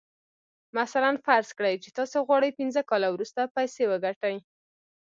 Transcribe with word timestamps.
مثلاً 0.79 1.11
فرض 1.25 1.49
کړئ 1.57 1.75
چې 1.83 1.89
تاسې 1.97 2.17
غواړئ 2.27 2.49
پينځه 2.59 2.81
کاله 2.89 3.07
وروسته 3.11 3.51
پيسې 3.55 3.83
وګټئ. 3.91 4.35